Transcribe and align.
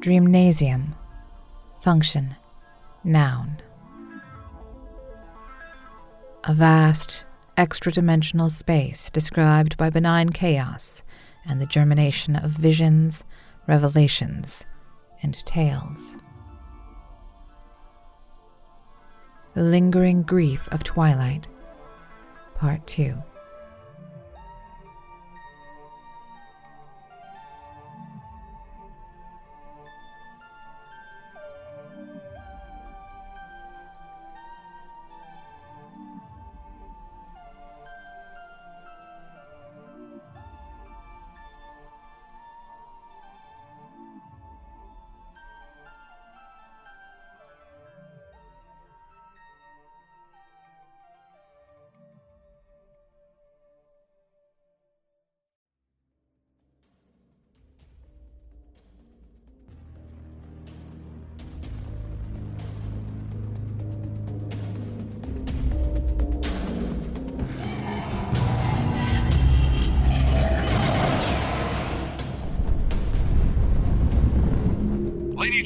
Dreamnasium. 0.00 0.94
Function. 1.80 2.36
Noun. 3.02 3.60
A 6.44 6.54
vast, 6.54 7.24
extra 7.56 7.90
dimensional 7.90 8.48
space 8.48 9.10
described 9.10 9.76
by 9.76 9.90
benign 9.90 10.28
chaos 10.30 11.02
and 11.44 11.60
the 11.60 11.66
germination 11.66 12.36
of 12.36 12.52
visions, 12.52 13.24
revelations, 13.66 14.64
and 15.20 15.34
tales. 15.44 16.16
The 19.54 19.64
Lingering 19.64 20.22
Grief 20.22 20.68
of 20.70 20.84
Twilight, 20.84 21.48
Part 22.54 22.86
2. 22.86 23.20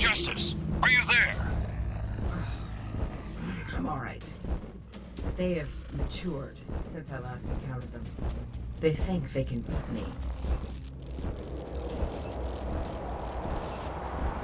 Justice, 0.03 0.57
are 0.83 0.91
you 0.91 0.99
there? 1.09 1.37
I'm 3.77 3.87
alright. 3.89 4.25
They 5.37 5.55
have 5.55 5.69
matured 5.93 6.57
since 6.93 7.13
I 7.13 7.21
last 7.21 7.51
encountered 7.51 7.93
them. 7.93 8.03
They 8.81 8.95
think 8.95 9.33
they 9.33 9.45
can 9.45 9.61
beat 9.61 9.93
me. 9.93 10.05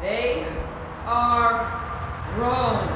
They 0.00 0.46
are 1.06 1.82
wrong. 2.36 2.94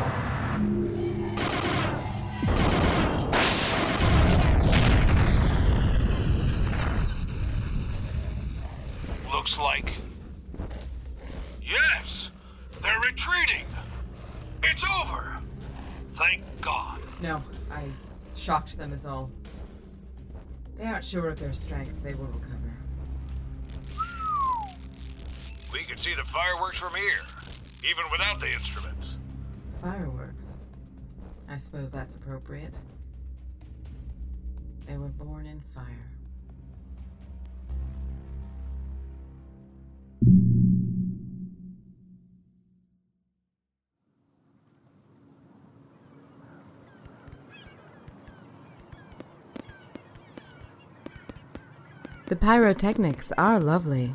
Looks 9.33 9.59
like. 9.59 9.95
Yes! 11.61 12.29
They're 12.83 12.99
retreating! 12.99 13.65
It's 14.65 14.83
over! 14.83 15.39
Thank 16.15 16.43
God. 16.61 16.99
No, 17.21 17.41
I 17.71 17.85
shocked 18.43 18.77
them 18.77 18.93
is 18.93 19.07
all. 19.07 19.31
They 20.77 20.85
aren't 20.85 21.05
sure 21.05 21.29
of 21.29 21.39
their 21.39 21.53
strength. 21.53 22.03
They 22.03 22.15
will 22.15 22.27
recover. 22.27 22.79
We 25.73 25.85
can 25.85 25.97
see 25.97 26.15
the 26.15 26.25
fireworks 26.25 26.79
from 26.79 26.95
here, 26.95 27.23
even 27.89 28.05
without 28.11 28.41
the 28.41 28.53
instruments. 28.53 29.17
Fireworks. 29.81 30.59
I 31.49 31.57
suppose 31.57 31.93
that's 31.93 32.17
appropriate. 32.17 32.79
They 34.87 34.97
were 34.97 35.09
born 35.09 35.47
in 35.47 35.61
fire. 35.73 36.12
The 52.33 52.37
pyrotechnics 52.37 53.31
are 53.37 53.61
lovely. 53.61 54.15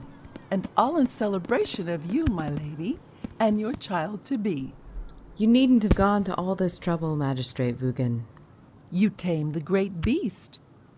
and 0.50 0.68
all 0.76 0.98
in 0.98 1.06
celebration 1.06 1.88
of 1.88 2.12
you, 2.12 2.26
my 2.26 2.50
lady, 2.50 2.98
and 3.40 3.60
your 3.60 3.74
child 3.74 4.26
to 4.26 4.40
be. 4.40 4.74
You 5.36 5.46
needn't 5.46 5.84
have 5.84 5.94
gone 5.94 6.24
to 6.24 6.34
all 6.34 6.56
this 6.56 6.80
trouble, 6.80 7.16
Magistrate 7.16 7.78
Vugan. 7.78 8.24
You 8.90 9.12
tamed 9.12 9.54
the 9.54 9.60
great 9.60 10.02
beast. 10.02 10.58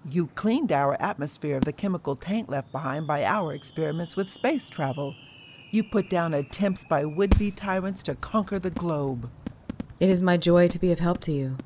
You 0.10 0.28
cleaned 0.28 0.72
our 0.72 0.96
atmosphere 1.02 1.58
of 1.58 1.66
the 1.66 1.74
chemical 1.74 2.16
taint 2.16 2.48
left 2.48 2.72
behind 2.72 3.06
by 3.06 3.26
our 3.26 3.54
experiments 3.54 4.16
with 4.16 4.32
space 4.32 4.70
travel. 4.70 5.14
You 5.72 5.84
put 5.84 6.10
down 6.10 6.34
attempts 6.34 6.86
by 6.86 7.04
would 7.04 7.38
be 7.38 7.52
tyrants 7.52 8.02
to 8.04 8.16
conquer 8.16 8.60
the 8.60 8.70
globe. 8.70 9.30
It 10.00 10.10
is 10.10 10.24
my 10.24 10.38
joy 10.38 10.70
to 10.70 10.80
be 10.80 10.94
of 10.94 11.00
help 11.00 11.20
to 11.24 11.34
you. 11.34 11.58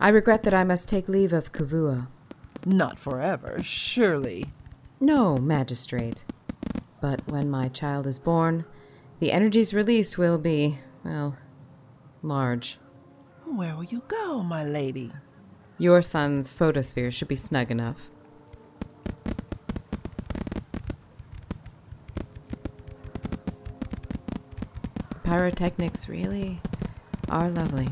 I 0.00 0.08
regret 0.08 0.42
that 0.42 0.52
I 0.52 0.64
must 0.64 0.88
take 0.88 1.08
leave 1.08 1.32
of 1.32 1.52
Kavua. 1.52 2.08
Not 2.66 2.98
forever, 2.98 3.62
surely. 3.62 4.46
No, 5.04 5.36
Magistrate. 5.36 6.24
But 7.02 7.20
when 7.30 7.50
my 7.50 7.68
child 7.68 8.06
is 8.06 8.18
born, 8.18 8.64
the 9.20 9.32
energies 9.32 9.74
released 9.74 10.16
will 10.16 10.38
be, 10.38 10.78
well, 11.04 11.36
large. 12.22 12.78
Where 13.44 13.76
will 13.76 13.84
you 13.84 14.00
go, 14.08 14.42
my 14.42 14.64
lady? 14.64 15.12
Your 15.76 16.00
sun's 16.00 16.52
photosphere 16.52 17.10
should 17.10 17.28
be 17.28 17.36
snug 17.36 17.70
enough. 17.70 18.08
Pyrotechnics 25.22 26.08
really 26.08 26.62
are 27.28 27.50
lovely. 27.50 27.88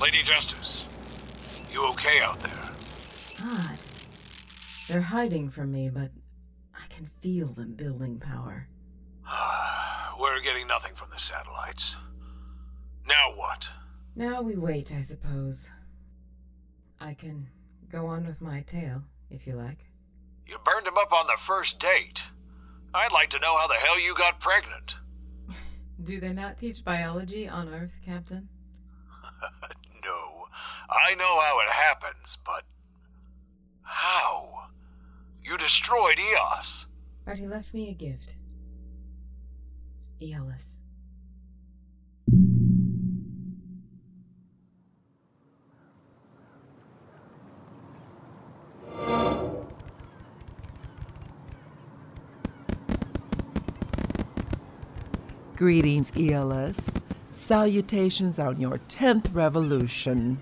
Lady 0.00 0.22
Justice, 0.22 0.86
you 1.72 1.82
okay 1.86 2.20
out 2.20 2.38
there? 2.40 2.70
Odd. 3.42 3.78
They're 4.88 5.00
hiding 5.00 5.48
from 5.48 5.72
me, 5.72 5.88
but 5.88 6.10
I 6.74 6.86
can 6.90 7.06
feel 7.22 7.46
them 7.48 7.72
building 7.74 8.18
power. 8.20 8.68
We're 10.20 10.40
getting 10.40 10.66
nothing 10.66 10.94
from 10.94 11.08
the 11.10 11.18
satellites. 11.18 11.96
Now 13.06 13.32
what? 13.36 13.70
Now 14.14 14.42
we 14.42 14.56
wait, 14.56 14.92
I 14.92 15.00
suppose. 15.00 15.70
I 17.00 17.14
can 17.14 17.48
go 17.90 18.06
on 18.06 18.26
with 18.26 18.40
my 18.42 18.60
tale, 18.62 19.02
if 19.30 19.46
you 19.46 19.54
like. 19.54 19.78
You 20.46 20.58
burned 20.62 20.86
him 20.86 20.98
up 20.98 21.12
on 21.12 21.26
the 21.26 21.38
first 21.40 21.78
date. 21.78 22.22
I'd 22.92 23.12
like 23.12 23.30
to 23.30 23.38
know 23.38 23.56
how 23.56 23.66
the 23.66 23.74
hell 23.74 23.98
you 23.98 24.14
got 24.14 24.40
pregnant. 24.40 24.96
Do 26.02 26.20
they 26.20 26.34
not 26.34 26.58
teach 26.58 26.84
biology 26.84 27.48
on 27.48 27.68
Earth, 27.68 27.98
Captain? 28.04 28.48
no, 30.88 30.94
I 30.94 31.14
know 31.14 31.40
how 31.40 31.60
it 31.60 31.72
happens, 31.72 32.38
but. 32.44 32.62
How? 33.82 34.68
You 35.44 35.56
destroyed 35.56 36.18
Eos. 36.18 36.86
But 37.24 37.38
he 37.38 37.46
left 37.46 37.72
me 37.72 37.90
a 37.90 37.94
gift. 37.94 38.34
Aeolus. 40.20 40.78
Greetings, 55.56 56.12
Aeolus. 56.14 56.76
Salutations 57.36 58.40
on 58.40 58.58
your 58.58 58.78
10th 58.88 59.32
revolution. 59.32 60.40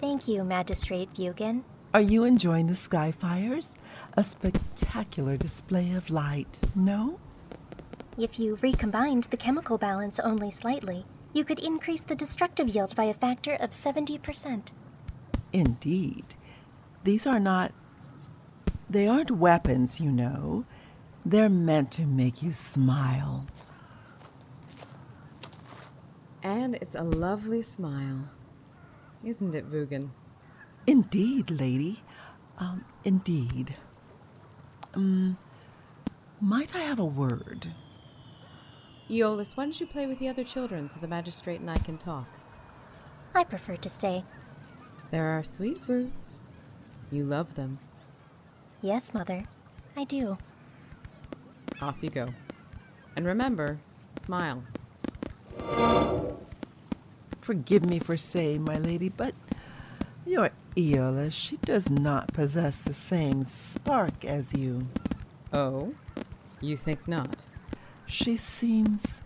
Thank 0.00 0.28
you, 0.28 0.44
Magistrate 0.44 1.14
Vugan. 1.14 1.62
Are 1.94 2.00
you 2.00 2.24
enjoying 2.24 2.66
the 2.66 2.74
sky 2.74 3.10
fires? 3.10 3.74
A 4.16 4.24
spectacular 4.24 5.38
display 5.38 5.92
of 5.92 6.10
light, 6.10 6.58
no? 6.74 7.20
If 8.18 8.38
you 8.38 8.58
recombined 8.60 9.24
the 9.24 9.38
chemical 9.38 9.78
balance 9.78 10.20
only 10.20 10.50
slightly, 10.50 11.06
you 11.32 11.44
could 11.44 11.60
increase 11.60 12.02
the 12.02 12.16
destructive 12.16 12.68
yield 12.68 12.94
by 12.94 13.04
a 13.04 13.14
factor 13.14 13.54
of 13.54 13.70
70%. 13.70 14.72
Indeed. 15.52 16.34
These 17.04 17.26
are 17.26 17.40
not. 17.40 17.72
They 18.90 19.06
aren't 19.06 19.30
weapons, 19.30 20.00
you 20.00 20.12
know. 20.12 20.66
They're 21.24 21.48
meant 21.48 21.92
to 21.92 22.02
make 22.02 22.42
you 22.42 22.52
smile. 22.52 23.46
And 26.44 26.74
it's 26.76 26.94
a 26.94 27.02
lovely 27.02 27.62
smile. 27.62 28.28
Isn't 29.24 29.54
it, 29.54 29.70
Vugan? 29.72 30.10
Indeed, 30.86 31.50
lady. 31.50 32.02
Um, 32.58 32.84
indeed. 33.02 33.74
Um, 34.92 35.38
might 36.40 36.76
I 36.76 36.80
have 36.80 36.98
a 36.98 37.04
word? 37.04 37.72
Aeolus, 39.10 39.56
why 39.56 39.64
don't 39.64 39.80
you 39.80 39.86
play 39.86 40.06
with 40.06 40.18
the 40.18 40.28
other 40.28 40.44
children 40.44 40.88
so 40.88 41.00
the 41.00 41.08
magistrate 41.08 41.60
and 41.60 41.70
I 41.70 41.78
can 41.78 41.96
talk? 41.96 42.28
I 43.34 43.44
prefer 43.44 43.76
to 43.76 43.88
stay. 43.88 44.24
There 45.10 45.26
are 45.26 45.44
sweet 45.44 45.82
fruits. 45.82 46.42
You 47.10 47.24
love 47.24 47.54
them. 47.54 47.78
Yes, 48.82 49.14
Mother, 49.14 49.44
I 49.96 50.04
do. 50.04 50.36
Off 51.80 51.96
you 52.02 52.10
go. 52.10 52.28
And 53.16 53.24
remember, 53.26 53.78
smile. 54.18 54.62
Forgive 57.40 57.84
me 57.84 57.98
for 57.98 58.16
saying, 58.16 58.64
my 58.64 58.78
lady, 58.78 59.08
but 59.08 59.34
your 60.26 60.50
Aeolus, 60.76 61.34
she 61.34 61.58
does 61.58 61.90
not 61.90 62.32
possess 62.32 62.76
the 62.76 62.94
same 62.94 63.44
spark 63.44 64.24
as 64.24 64.54
you. 64.54 64.88
Oh? 65.52 65.94
You 66.60 66.76
think 66.76 67.06
not? 67.06 67.46
She 68.06 68.36
seems 68.36 69.20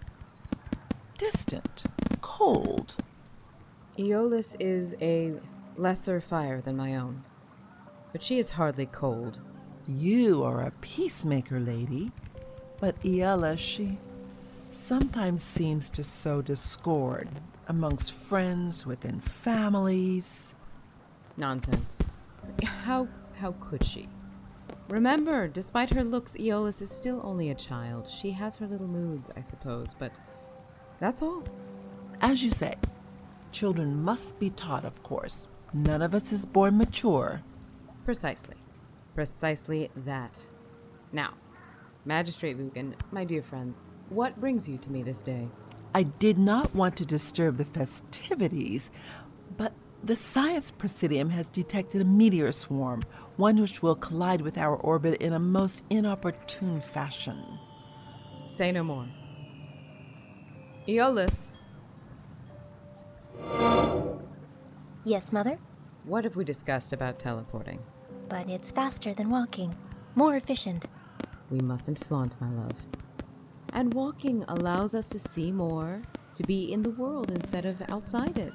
distant, 1.16 1.84
cold. 2.20 2.96
Aeolus 3.98 4.56
is 4.58 4.96
a 5.00 5.34
lesser 5.76 6.20
fire 6.20 6.60
than 6.60 6.76
my 6.76 6.96
own. 6.96 7.24
But 8.12 8.22
she 8.22 8.38
is 8.38 8.50
hardly 8.50 8.86
cold. 8.86 9.40
You 9.86 10.42
are 10.42 10.62
a 10.62 10.72
peacemaker, 10.80 11.60
lady. 11.60 12.12
But 12.80 12.96
Aeolus, 13.04 13.60
she 13.60 13.98
sometimes 14.70 15.42
seems 15.42 15.90
to 15.90 16.02
sow 16.02 16.42
discord 16.42 17.28
amongst 17.68 18.12
friends, 18.12 18.86
within 18.86 19.20
families. 19.20 20.54
Nonsense. 21.36 21.98
How 22.64 23.08
how 23.36 23.52
could 23.60 23.84
she? 23.84 24.08
Remember, 24.88 25.48
despite 25.48 25.92
her 25.92 26.02
looks, 26.02 26.34
Aeolus 26.36 26.80
is 26.80 26.90
still 26.90 27.20
only 27.22 27.50
a 27.50 27.54
child. 27.54 28.08
She 28.08 28.30
has 28.30 28.56
her 28.56 28.66
little 28.66 28.88
moods, 28.88 29.30
I 29.36 29.42
suppose, 29.42 29.94
but 29.94 30.18
that's 30.98 31.22
all. 31.22 31.44
As 32.20 32.42
you 32.42 32.50
say, 32.50 32.74
children 33.52 34.02
must 34.02 34.38
be 34.38 34.50
taught, 34.50 34.84
of 34.84 35.02
course. 35.02 35.48
None 35.74 36.00
of 36.00 36.14
us 36.14 36.32
is 36.32 36.46
born 36.46 36.78
mature. 36.78 37.42
Precisely. 38.04 38.56
Precisely 39.14 39.90
that. 39.94 40.46
Now, 41.12 41.34
Magistrate 42.04 42.56
Vugan, 42.56 42.94
my 43.12 43.24
dear 43.24 43.42
friend, 43.42 43.74
what 44.10 44.38
brings 44.40 44.68
you 44.68 44.78
to 44.78 44.90
me 44.90 45.02
this 45.02 45.22
day? 45.22 45.48
I 45.94 46.02
did 46.04 46.38
not 46.38 46.74
want 46.74 46.96
to 46.96 47.04
disturb 47.04 47.56
the 47.56 47.64
festivities, 47.64 48.90
but 49.56 49.72
the 50.02 50.16
Science 50.16 50.70
Presidium 50.70 51.30
has 51.30 51.48
detected 51.48 52.00
a 52.00 52.04
meteor 52.04 52.52
swarm, 52.52 53.02
one 53.36 53.56
which 53.60 53.82
will 53.82 53.94
collide 53.96 54.40
with 54.42 54.56
our 54.58 54.76
orbit 54.76 55.20
in 55.20 55.32
a 55.32 55.38
most 55.38 55.82
inopportune 55.90 56.80
fashion. 56.80 57.58
Say 58.46 58.70
no 58.72 58.84
more. 58.84 59.06
Aeolus, 60.86 61.52
Yes, 65.04 65.32
Mother, 65.32 65.58
what 66.04 66.24
have 66.24 66.36
we 66.36 66.44
discussed 66.44 66.92
about 66.92 67.18
teleporting? 67.18 67.80
but 68.28 68.50
it's 68.50 68.70
faster 68.70 69.14
than 69.14 69.30
walking, 69.30 69.74
more 70.14 70.36
efficient. 70.36 70.84
We 71.50 71.60
mustn't 71.60 72.04
flaunt, 72.04 72.38
my 72.42 72.50
love. 72.50 72.74
And 73.78 73.94
walking 73.94 74.44
allows 74.48 74.92
us 74.96 75.08
to 75.10 75.20
see 75.20 75.52
more, 75.52 76.02
to 76.34 76.42
be 76.42 76.72
in 76.72 76.82
the 76.82 76.90
world 76.90 77.30
instead 77.30 77.64
of 77.64 77.80
outside 77.88 78.36
it. 78.36 78.54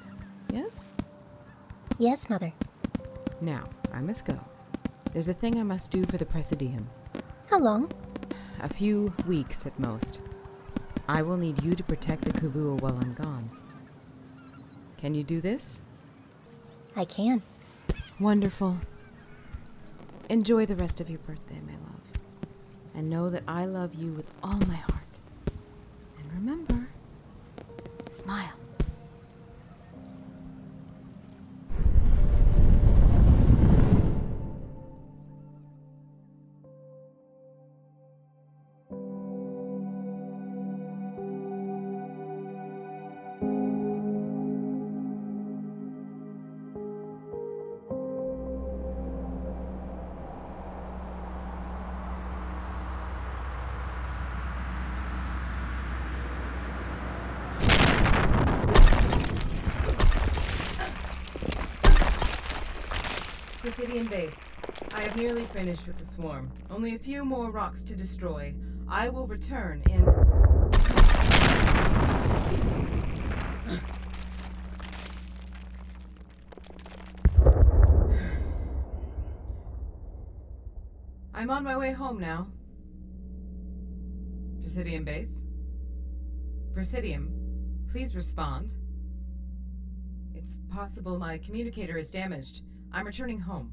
Yes? 0.52 0.88
Yes, 1.96 2.28
Mother. 2.28 2.52
Now, 3.40 3.64
I 3.90 4.02
must 4.02 4.26
go. 4.26 4.38
There's 5.14 5.30
a 5.30 5.32
thing 5.32 5.58
I 5.58 5.62
must 5.62 5.90
do 5.90 6.04
for 6.04 6.18
the 6.18 6.26
Presidium. 6.26 6.90
How 7.48 7.58
long? 7.58 7.90
A 8.60 8.68
few 8.68 9.14
weeks 9.26 9.64
at 9.64 9.78
most. 9.78 10.20
I 11.08 11.22
will 11.22 11.38
need 11.38 11.64
you 11.64 11.72
to 11.72 11.82
protect 11.82 12.26
the 12.26 12.32
Kavua 12.32 12.78
while 12.82 12.98
I'm 12.98 13.14
gone. 13.14 13.48
Can 14.98 15.14
you 15.14 15.22
do 15.22 15.40
this? 15.40 15.80
I 16.96 17.06
can. 17.06 17.40
Wonderful. 18.20 18.76
Enjoy 20.28 20.66
the 20.66 20.76
rest 20.76 21.00
of 21.00 21.08
your 21.08 21.20
birthday, 21.20 21.60
my 21.66 21.72
love. 21.72 21.94
And 22.94 23.08
know 23.08 23.30
that 23.30 23.44
I 23.48 23.64
love 23.64 23.94
you 23.94 24.12
with 24.12 24.26
all 24.42 24.58
my 24.68 24.74
heart. 24.74 25.00
And 26.16 26.32
remember, 26.32 26.88
smile. 28.14 28.63
Presidium 63.74 64.06
base. 64.06 64.38
I 64.94 65.00
have 65.00 65.16
nearly 65.16 65.42
finished 65.46 65.88
with 65.88 65.98
the 65.98 66.04
swarm. 66.04 66.52
Only 66.70 66.94
a 66.94 66.98
few 66.98 67.24
more 67.24 67.50
rocks 67.50 67.82
to 67.82 67.96
destroy. 67.96 68.54
I 68.88 69.08
will 69.08 69.26
return 69.26 69.82
in. 69.90 70.04
I'm 81.34 81.50
on 81.50 81.64
my 81.64 81.76
way 81.76 81.90
home 81.90 82.20
now. 82.20 82.46
Presidium 84.60 85.02
base? 85.02 85.42
Presidium, 86.72 87.28
please 87.90 88.14
respond. 88.14 88.76
It's 90.32 90.60
possible 90.70 91.18
my 91.18 91.38
communicator 91.38 91.98
is 91.98 92.12
damaged. 92.12 92.62
I'm 92.96 93.06
returning 93.06 93.40
home. 93.40 93.72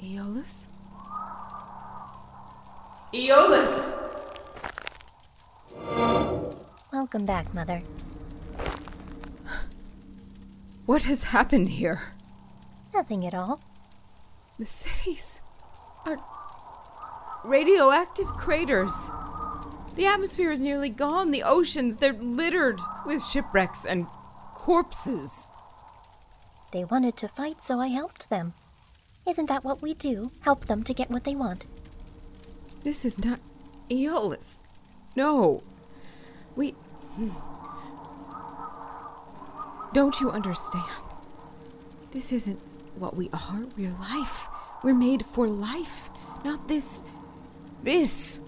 Aeolus? 0.00 0.64
Aeolus! 3.12 3.94
Welcome 6.92 7.26
back, 7.26 7.52
Mother. 7.52 7.82
What 10.86 11.02
has 11.02 11.24
happened 11.24 11.70
here? 11.70 12.12
Nothing 12.94 13.26
at 13.26 13.34
all. 13.34 13.60
The 14.58 14.64
cities 14.64 15.40
are 16.04 16.18
radioactive 17.44 18.26
craters. 18.28 19.10
The 19.94 20.06
atmosphere 20.06 20.52
is 20.52 20.62
nearly 20.62 20.88
gone. 20.88 21.30
The 21.30 21.42
oceans, 21.42 21.98
they're 21.98 22.12
littered 22.12 22.80
with 23.04 23.24
shipwrecks 23.24 23.84
and 23.84 24.06
corpses. 24.54 25.48
They 26.72 26.84
wanted 26.84 27.16
to 27.18 27.28
fight, 27.28 27.62
so 27.62 27.80
I 27.80 27.88
helped 27.88 28.30
them. 28.30 28.54
Isn't 29.28 29.48
that 29.48 29.64
what 29.64 29.82
we 29.82 29.94
do? 29.94 30.30
Help 30.40 30.66
them 30.66 30.82
to 30.84 30.94
get 30.94 31.10
what 31.10 31.24
they 31.24 31.34
want. 31.34 31.66
This 32.84 33.04
is 33.04 33.18
not 33.22 33.40
Aeolus. 33.90 34.62
No. 35.16 35.62
We. 36.56 36.70
Hmm. 37.16 37.30
Don't 39.92 40.20
you 40.20 40.30
understand? 40.30 40.84
This 42.12 42.32
isn't 42.32 42.60
what 42.98 43.16
we 43.16 43.30
are. 43.32 43.64
We're 43.76 43.96
life. 44.00 44.46
We're 44.82 44.94
made 44.94 45.24
for 45.32 45.46
life. 45.48 46.10
Not 46.44 46.68
this. 46.68 47.02
This. 47.82 48.40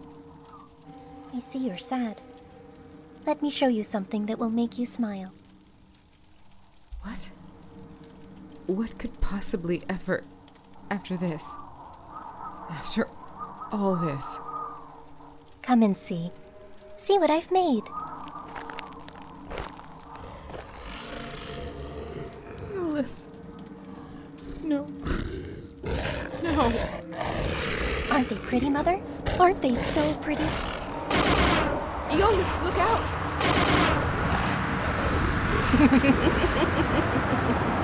I 1.34 1.40
see 1.40 1.60
you're 1.60 1.78
sad. 1.78 2.20
Let 3.26 3.42
me 3.42 3.50
show 3.50 3.68
you 3.68 3.82
something 3.82 4.26
that 4.26 4.38
will 4.38 4.50
make 4.50 4.78
you 4.78 4.86
smile. 4.86 5.32
What? 7.02 7.30
What 8.66 8.98
could 8.98 9.20
possibly 9.20 9.82
ever. 9.88 10.24
after 10.90 11.16
this? 11.16 11.54
After 12.68 13.06
all 13.72 13.96
this? 13.96 14.38
Come 15.62 15.82
and 15.82 15.96
see. 15.96 16.30
See 16.96 17.18
what 17.18 17.30
I've 17.30 17.50
made. 17.52 17.84
Alice. 22.74 23.24
No. 24.62 24.86
No. 26.42 26.72
Aren't 28.10 28.28
they 28.28 28.36
pretty, 28.36 28.68
Mother? 28.68 29.00
Aren't 29.70 29.78
so 29.78 30.14
pretty? 30.14 30.42
Aeolus, 32.10 32.64
look 32.64 32.76
out! 32.76 33.06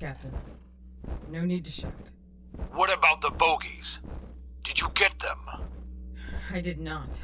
Captain. 0.00 0.32
No 1.30 1.44
need 1.44 1.66
to 1.66 1.70
shout. 1.70 2.10
What 2.72 2.90
about 2.90 3.20
the 3.20 3.28
bogies? 3.28 3.98
Did 4.62 4.80
you 4.80 4.88
get 4.94 5.18
them? 5.18 5.38
I 6.50 6.62
did 6.62 6.80
not. 6.80 7.20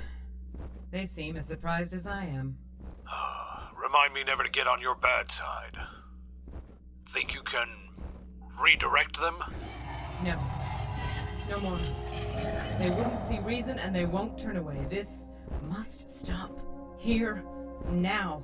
They 0.91 1.07
seem 1.07 1.39
as 1.39 1.47
surprised 1.47 1.95
as 1.95 2.07
I 2.07 2.25
am. 2.27 2.59
Remind 3.83 4.13
me 4.13 4.25
never 4.25 4.43
to 4.43 4.51
get 4.51 4.67
on 4.67 4.83
your 4.83 4.95
bad 4.95 5.33
side. 5.33 5.75
Think 7.15 7.33
you 7.33 7.41
can 7.45 7.67
redirect 8.63 9.19
them? 9.19 9.37
No. 10.23 10.39
No 11.49 11.59
more. 11.61 11.79
They 12.79 12.91
wouldn't 12.91 13.21
see 13.21 13.39
reason 13.39 13.79
and 13.79 13.97
they 13.97 14.05
won't 14.05 14.39
turn 14.39 14.59
away. 14.59 14.87
This 14.91 15.31
must 15.63 16.15
stop. 16.15 16.61
Here, 16.99 17.43
now, 17.89 18.43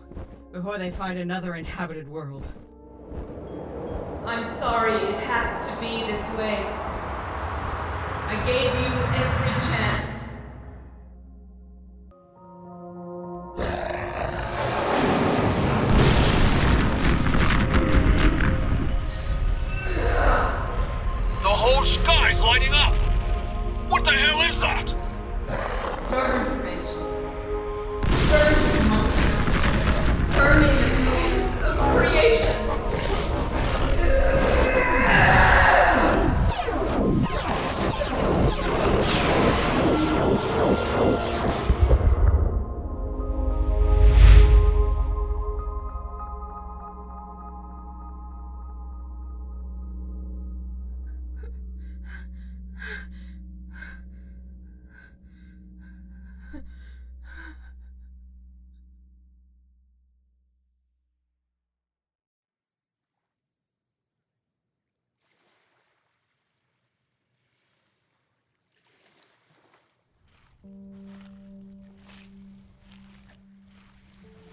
before 0.52 0.78
they 0.78 0.90
find 0.90 1.18
another 1.18 1.54
inhabited 1.56 2.08
world. 2.08 2.46
I'm 4.24 4.44
sorry 4.44 4.92
it 4.92 5.16
has 5.24 5.68
to 5.68 5.80
be 5.80 6.06
this 6.06 6.22
way. 6.38 6.64
I 8.28 8.36
gave 8.46 8.70
you 8.80 8.92
every 9.18 9.54
chance. 9.66 10.11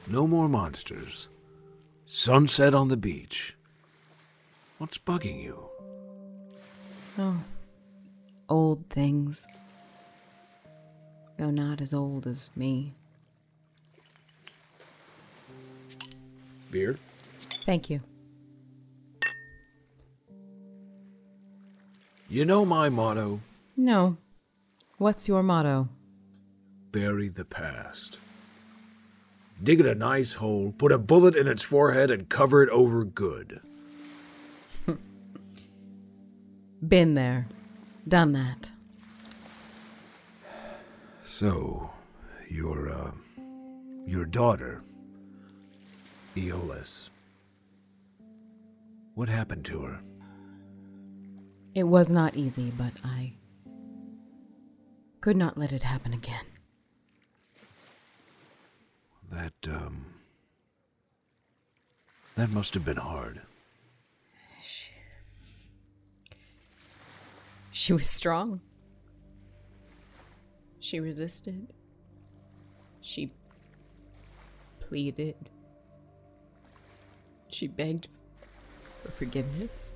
No 0.10 0.26
more 0.26 0.50
monsters. 0.50 1.30
Sunset 2.08 2.74
on 2.74 2.88
the 2.88 2.98
beach. 2.98 3.56
What's 4.80 4.98
bugging 4.98 5.44
you? 5.44 5.70
Oh. 7.20 7.38
Old 8.50 8.90
things. 8.90 9.48
Though 11.38 11.52
not 11.52 11.80
as 11.80 11.94
old 11.94 12.26
as 12.26 12.50
me. 12.56 12.96
Beer? 16.72 16.98
Thank 17.66 17.92
you. 17.92 18.02
You 22.28 22.46
know 22.46 22.66
my 22.66 22.90
motto 22.90 23.42
No. 23.78 24.18
What's 24.98 25.28
your 25.28 25.44
motto? 25.44 25.90
bury 26.92 27.28
the 27.28 27.46
past. 27.46 28.18
Dig 29.62 29.82
it 29.82 29.86
a 29.86 29.96
nice 29.96 30.36
hole, 30.36 30.74
put 30.78 30.92
a 30.92 30.98
bullet 30.98 31.36
in 31.36 31.48
its 31.48 31.64
forehead, 31.64 32.10
and 32.10 32.30
cover 32.30 32.64
it 32.64 32.70
over 32.70 33.04
good. 33.04 33.60
Been 36.88 37.14
there. 37.14 37.48
Done 38.08 38.32
that. 38.32 38.72
So, 41.26 41.90
your, 42.50 42.90
uh, 42.90 43.12
your 44.06 44.26
daughter, 44.26 44.82
Aeolus. 46.36 47.10
What 49.16 49.28
happened 49.28 49.66
to 49.66 49.82
her? 49.82 50.02
It 51.76 51.84
was 51.84 52.12
not 52.12 52.36
easy, 52.36 52.72
but 52.78 52.94
I 53.04 53.34
could 55.22 55.36
not 55.38 55.58
let 55.58 55.74
it 55.74 55.84
happen 55.84 56.14
again. 56.14 56.46
That, 59.32 59.54
um. 59.68 60.06
That 62.36 62.52
must 62.52 62.74
have 62.74 62.86
been 62.86 62.98
hard. 62.98 63.42
She 64.64 64.92
she 67.72 67.94
was 67.94 68.10
strong. 68.10 68.62
She 70.80 71.00
resisted. 71.00 71.74
She 73.02 73.32
pleaded. 74.80 75.36
She 77.50 77.68
begged 77.68 78.08
for 79.04 79.12
forgiveness. 79.12 79.94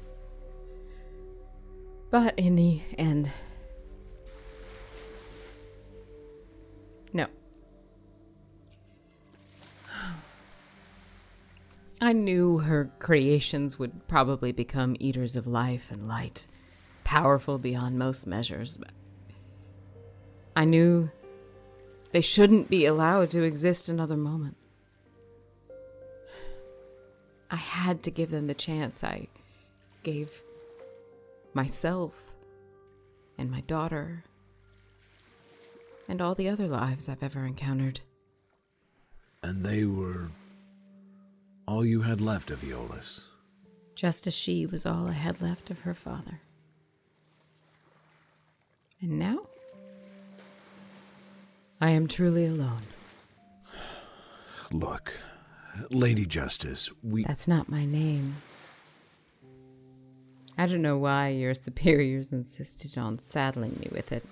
But 2.11 2.37
in 2.37 2.55
the 2.55 2.81
end, 2.97 3.31
I 12.03 12.11
knew 12.11 12.57
her 12.57 12.91
creations 12.99 13.79
would 13.79 14.09
probably 14.09 14.51
become 14.51 14.97
eaters 14.99 15.37
of 15.37 15.47
life 15.47 15.89
and 15.89 16.05
light, 16.05 16.47
powerful 17.05 17.57
beyond 17.57 17.97
most 17.97 18.27
measures, 18.27 18.75
but 18.75 18.91
I 20.53 20.65
knew 20.65 21.09
they 22.11 22.19
shouldn't 22.19 22.69
be 22.69 22.85
allowed 22.85 23.29
to 23.29 23.43
exist 23.43 23.87
another 23.87 24.17
moment. 24.17 24.57
I 27.49 27.55
had 27.55 28.03
to 28.03 28.11
give 28.11 28.31
them 28.31 28.47
the 28.47 28.53
chance 28.53 29.01
I 29.01 29.29
gave 30.03 30.43
myself 31.53 32.33
and 33.37 33.49
my 33.49 33.61
daughter 33.61 34.25
and 36.09 36.21
all 36.21 36.35
the 36.35 36.49
other 36.49 36.67
lives 36.67 37.07
I've 37.07 37.23
ever 37.23 37.45
encountered. 37.45 38.01
And 39.41 39.65
they 39.65 39.85
were 39.85 40.27
all 41.67 41.85
you 41.85 42.01
had 42.01 42.21
left 42.21 42.51
of 42.51 42.63
Aeolus. 42.63 43.27
just 43.95 44.27
as 44.27 44.33
she 44.33 44.65
was 44.65 44.85
all 44.85 45.07
I 45.07 45.13
had 45.13 45.41
left 45.41 45.69
of 45.69 45.79
her 45.81 45.93
father. 45.93 46.41
And 49.01 49.19
now? 49.19 49.39
I 51.79 51.89
am 51.91 52.07
truly 52.07 52.45
alone. 52.45 52.81
Look, 54.71 55.13
Lady 55.91 56.25
Justice, 56.25 56.89
we. 57.03 57.23
That's 57.23 57.47
not 57.47 57.69
my 57.69 57.85
name. 57.85 58.35
I 60.57 60.67
don't 60.67 60.81
know 60.81 60.97
why 60.97 61.29
your 61.29 61.53
superiors 61.53 62.31
insisted 62.31 62.97
on 62.97 63.19
saddling 63.19 63.77
me 63.79 63.89
with 63.91 64.11
it. 64.11 64.25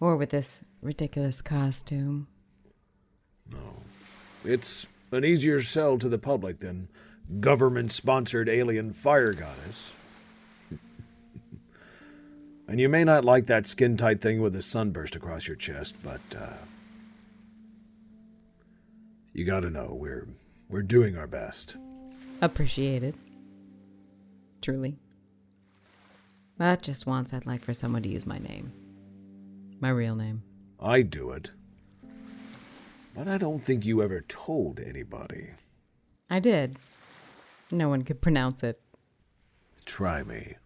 Or 0.00 0.16
with 0.16 0.30
this 0.30 0.62
ridiculous 0.82 1.40
costume. 1.40 2.26
No. 3.50 3.82
It's 4.44 4.86
an 5.10 5.24
easier 5.24 5.62
sell 5.62 5.98
to 5.98 6.08
the 6.08 6.18
public 6.18 6.60
than 6.60 6.88
government 7.40 7.92
sponsored 7.92 8.48
alien 8.48 8.92
fire 8.92 9.32
goddess. 9.32 9.92
and 12.68 12.80
you 12.80 12.88
may 12.88 13.04
not 13.04 13.24
like 13.24 13.46
that 13.46 13.66
skin 13.66 13.96
tight 13.96 14.20
thing 14.20 14.40
with 14.40 14.52
the 14.52 14.62
sunburst 14.62 15.16
across 15.16 15.46
your 15.46 15.56
chest, 15.56 15.94
but 16.02 16.20
uh, 16.38 16.54
you 19.32 19.44
gotta 19.44 19.70
know 19.70 19.96
we're 19.98 20.26
we're 20.68 20.82
doing 20.82 21.16
our 21.16 21.26
best. 21.26 21.76
Appreciated. 22.42 23.14
Truly. 24.60 24.96
But 26.58 26.82
just 26.82 27.06
once 27.06 27.32
I'd 27.32 27.46
like 27.46 27.64
for 27.64 27.74
someone 27.74 28.02
to 28.02 28.08
use 28.08 28.26
my 28.26 28.38
name. 28.38 28.72
My 29.78 29.90
real 29.90 30.14
name. 30.14 30.42
I'd 30.80 31.10
do 31.10 31.30
it. 31.30 31.50
But 33.16 33.28
I 33.28 33.38
don't 33.38 33.64
think 33.64 33.86
you 33.86 34.02
ever 34.02 34.20
told 34.20 34.78
anybody. 34.78 35.52
I 36.28 36.38
did. 36.38 36.76
No 37.70 37.88
one 37.88 38.02
could 38.02 38.20
pronounce 38.20 38.62
it. 38.62 38.78
Try 39.86 40.22
me. 40.22 40.56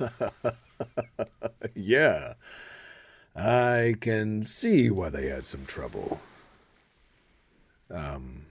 yeah. 1.74 2.34
I 3.34 3.94
can 4.00 4.42
see 4.42 4.90
why 4.90 5.08
they 5.08 5.28
had 5.28 5.44
some 5.44 5.64
trouble. 5.66 6.20
Um, 7.90 8.46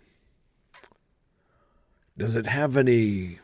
does 2.17 2.35
it 2.35 2.45
have 2.45 2.77
any, 2.77 3.39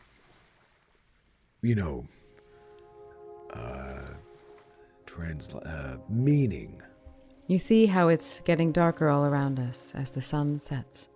you 1.61 1.75
know, 1.75 2.07
uh, 3.53 4.01
uh, 5.65 5.97
meaning? 6.09 6.81
You 7.47 7.59
see 7.59 7.85
how 7.85 8.09
it's 8.09 8.41
getting 8.41 8.71
darker 8.71 9.07
all 9.07 9.25
around 9.25 9.59
us 9.59 9.93
as 9.95 10.11
the 10.11 10.21
sun 10.21 10.59
sets. 10.59 11.09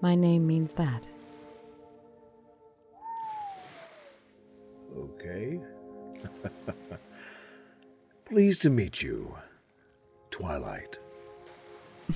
My 0.00 0.14
name 0.14 0.46
means 0.46 0.74
that. 0.74 1.08
Okay. 4.96 5.60
Pleased 8.24 8.62
to 8.62 8.70
meet 8.70 9.02
you, 9.02 9.36
Twilight. 10.30 10.98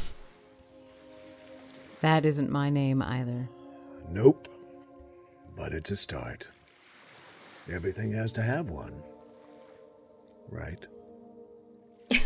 That 2.00 2.24
isn't 2.24 2.48
my 2.48 2.70
name 2.70 3.02
either. 3.02 3.48
Nope. 4.08 4.46
But 5.56 5.72
it's 5.72 5.90
a 5.90 5.96
start. 5.96 6.46
Everything 7.68 8.12
has 8.12 8.30
to 8.32 8.42
have 8.42 8.70
one. 8.70 9.02
Right? 10.48 10.86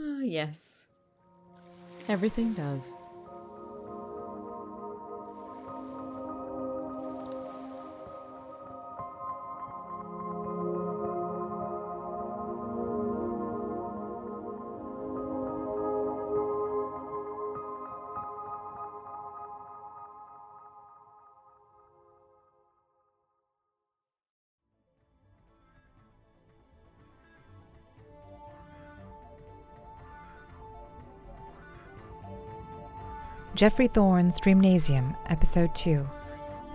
Ah, 0.00 0.20
yes. 0.22 0.84
Everything 2.08 2.52
does. 2.52 2.96
Geoffrey 33.58 33.88
Thorne's 33.88 34.38
Dreamnasium, 34.38 35.16
Episode 35.26 35.74
2 35.74 36.08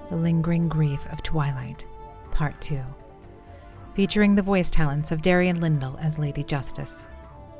The 0.09 0.17
Lingering 0.17 0.67
Grief 0.67 1.07
of 1.13 1.23
Twilight, 1.23 1.85
Part 2.31 2.59
2. 2.59 2.81
Featuring 3.93 4.35
the 4.35 4.41
voice 4.41 4.69
talents 4.69 5.09
of 5.09 5.21
Darian 5.21 5.61
Lindell 5.61 5.97
as 6.01 6.19
Lady 6.19 6.43
Justice, 6.43 7.07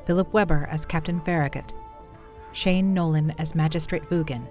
Philip 0.06 0.34
Weber 0.34 0.68
as 0.70 0.86
Captain 0.86 1.22
Farragut, 1.22 1.74
Shane 2.52 2.94
Nolan 2.94 3.34
as 3.38 3.56
Magistrate 3.56 4.04
Vugan, 4.10 4.46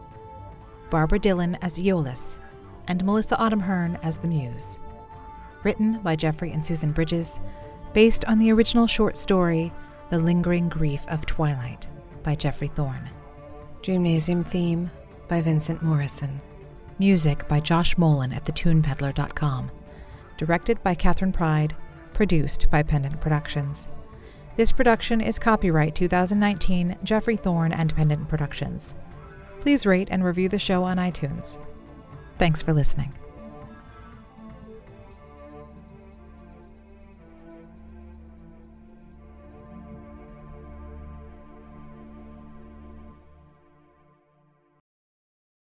Barbara 0.89 1.19
Dillon 1.19 1.59
as 1.61 1.79
Eolus, 1.79 2.39
and 2.89 3.05
Melissa 3.05 3.37
Autumn 3.37 3.61
Hearn 3.61 3.99
as 4.03 4.17
the 4.17 4.29
Muse. 4.29 4.79
Written 5.65 5.99
by 5.99 6.17
Jeffrey 6.17 6.51
and 6.51 6.65
Susan 6.65 6.93
Bridges, 6.93 7.41
based 7.93 8.25
on 8.25 8.39
the 8.39 8.51
original 8.51 8.87
short 8.87 9.19
story 9.19 9.71
The 10.09 10.19
Lingering 10.19 10.71
Grief 10.71 11.05
of 11.09 11.27
Twilight 11.27 11.89
by 12.23 12.35
Geoffrey 12.35 12.69
Thorne. 12.69 13.11
Dreamnasium 13.83 14.47
theme 14.47 14.93
by 15.27 15.41
Vincent 15.41 15.83
Morrison. 15.83 16.41
Music 17.01 17.49
by 17.49 17.59
Josh 17.59 17.99
Molin 17.99 18.33
at 18.33 18.45
thetunepeddler.com. 18.45 19.73
Directed 20.39 20.81
by 20.85 20.95
Catherine 20.95 21.33
Pride. 21.33 21.75
Produced 22.13 22.71
by 22.71 22.85
Pendant 22.85 23.21
Productions. 23.21 23.89
This 24.57 24.71
production 24.71 25.21
is 25.21 25.41
copyright 25.41 25.97
2019 25.97 26.97
Geoffrey 27.03 27.37
Thorne 27.37 27.73
and 27.73 27.93
Pendant 27.93 28.29
Productions. 28.29 28.95
Please 29.61 29.85
rate 29.85 30.09
and 30.13 30.25
review 30.25 30.49
the 30.49 30.61
show 30.61 30.85
on 30.85 30.99
iTunes. 30.99 31.59
Thanks 32.39 32.63
for 32.63 32.73
listening. 32.73 33.13